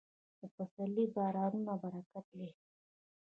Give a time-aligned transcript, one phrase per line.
[0.39, 2.49] د پسرلي بارانونه برکت دی.